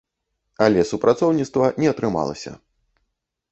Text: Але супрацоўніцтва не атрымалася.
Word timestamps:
Але 0.67 0.85
супрацоўніцтва 0.91 1.69
не 1.83 1.87
атрымалася. 1.93 2.51